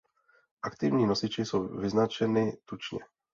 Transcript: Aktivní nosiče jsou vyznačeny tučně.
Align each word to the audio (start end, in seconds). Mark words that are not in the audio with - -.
Aktivní 0.63 1.05
nosiče 1.05 1.41
jsou 1.45 1.67
vyznačeny 1.77 2.57
tučně. 2.65 2.99